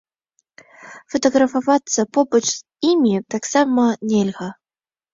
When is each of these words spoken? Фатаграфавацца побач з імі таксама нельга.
Фатаграфавацца 1.15 2.07
побач 2.19 2.43
з 2.57 2.91
імі 2.91 3.15
таксама 3.37 3.83
нельга. 4.09 4.55